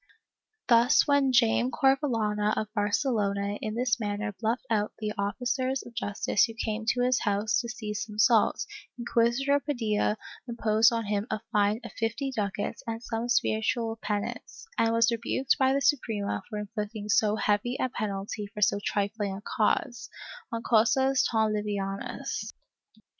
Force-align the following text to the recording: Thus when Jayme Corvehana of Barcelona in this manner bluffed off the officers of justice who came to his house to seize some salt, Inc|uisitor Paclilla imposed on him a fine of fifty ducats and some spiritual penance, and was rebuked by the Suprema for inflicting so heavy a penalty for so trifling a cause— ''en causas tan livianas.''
Thus 0.67 1.05
when 1.05 1.31
Jayme 1.31 1.69
Corvehana 1.69 2.57
of 2.57 2.73
Barcelona 2.73 3.59
in 3.61 3.75
this 3.75 3.99
manner 3.99 4.33
bluffed 4.39 4.65
off 4.67 4.89
the 4.97 5.13
officers 5.15 5.83
of 5.83 5.93
justice 5.93 6.45
who 6.45 6.55
came 6.55 6.87
to 6.87 7.01
his 7.03 7.19
house 7.19 7.59
to 7.61 7.69
seize 7.69 8.03
some 8.03 8.17
salt, 8.17 8.65
Inc|uisitor 8.99 9.61
Paclilla 9.63 10.17
imposed 10.47 10.91
on 10.91 11.05
him 11.05 11.27
a 11.29 11.41
fine 11.51 11.81
of 11.83 11.91
fifty 11.93 12.31
ducats 12.31 12.81
and 12.87 13.03
some 13.03 13.29
spiritual 13.29 13.99
penance, 14.01 14.65
and 14.75 14.91
was 14.91 15.11
rebuked 15.11 15.57
by 15.59 15.71
the 15.71 15.81
Suprema 15.81 16.41
for 16.49 16.57
inflicting 16.57 17.07
so 17.07 17.35
heavy 17.35 17.77
a 17.79 17.87
penalty 17.87 18.47
for 18.47 18.61
so 18.63 18.79
trifling 18.83 19.35
a 19.37 19.41
cause— 19.41 20.09
''en 20.51 20.63
causas 20.63 21.23
tan 21.29 21.53
livianas.'' 21.53 22.53